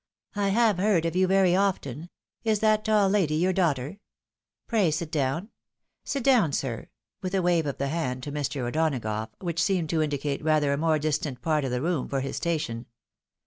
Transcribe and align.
"I 0.35 0.47
have 0.47 0.79
heard 0.79 1.05
of 1.05 1.15
you 1.15 1.27
very 1.27 1.55
often. 1.55 2.09
Is 2.43 2.57
that 2.61 2.83
tall 2.83 3.07
lady 3.07 3.35
your 3.35 3.53
daughter? 3.53 3.99
Pray 4.65 4.89
sit 4.89 5.11
down. 5.11 5.49
Sit 6.03 6.23
down, 6.23 6.53
sir," 6.53 6.89
with 7.21 7.35
a 7.35 7.41
wave 7.43 7.67
of 7.67 7.77
the 7.77 7.89
hand 7.89 8.23
to 8.23 8.31
Mr. 8.31 8.67
O'Donagough, 8.67 9.29
which 9.41 9.61
seemed 9.61 9.91
to 9.91 10.01
indicate 10.01 10.43
rather 10.43 10.73
a 10.73 10.77
more 10.77 10.97
distant 10.97 11.43
part 11.43 11.63
of 11.65 11.69
the 11.69 11.83
room 11.83 12.07
for 12.09 12.21
his 12.21 12.35
station. 12.37 12.87